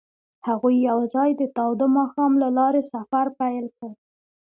هغوی 0.47 0.75
یوځای 0.89 1.29
د 1.37 1.43
تاوده 1.55 1.87
ماښام 1.97 2.31
له 2.43 2.49
لارې 2.57 2.81
سفر 2.93 3.25
پیل 3.39 3.65
کړ. 3.77 3.91